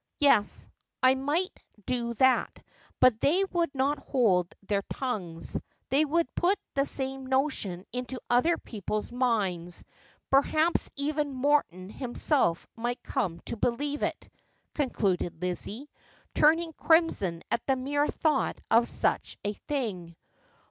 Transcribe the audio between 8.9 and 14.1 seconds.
minds; perhaps even Morton himself might come to believe